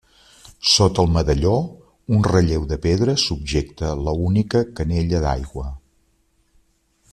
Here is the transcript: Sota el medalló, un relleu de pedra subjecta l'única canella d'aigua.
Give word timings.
Sota 0.69 1.03
el 1.03 1.09
medalló, 1.17 1.51
un 2.17 2.25
relleu 2.29 2.65
de 2.71 2.79
pedra 2.87 3.15
subjecta 3.25 3.93
l'única 4.07 4.65
canella 4.81 5.23
d'aigua. 5.27 5.71